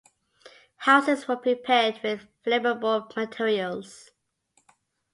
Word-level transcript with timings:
Houses 0.77 1.27
were 1.27 1.35
prepared 1.35 1.99
with 2.01 2.25
flammable 2.43 3.15
materials. 3.15 4.09